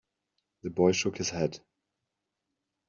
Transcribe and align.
The 0.63 0.71
boy 0.71 0.93
shook 0.93 1.17
his 1.19 1.29
head. 1.29 1.59